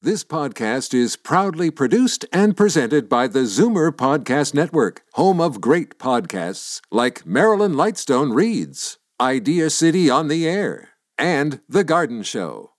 This 0.03 0.23
podcast 0.23 0.95
is 0.95 1.15
proudly 1.15 1.69
produced 1.69 2.25
and 2.33 2.57
presented 2.57 3.07
by 3.07 3.27
the 3.27 3.41
Zoomer 3.41 3.91
Podcast 3.91 4.55
Network, 4.55 5.03
home 5.13 5.39
of 5.39 5.61
great 5.61 5.99
podcasts 5.99 6.81
like 6.91 7.23
Marilyn 7.23 7.73
Lightstone 7.73 8.33
Reads, 8.33 8.97
Idea 9.21 9.69
City 9.69 10.09
on 10.09 10.27
the 10.27 10.47
Air, 10.47 10.89
and 11.19 11.61
The 11.69 11.83
Garden 11.83 12.23
Show. 12.23 12.70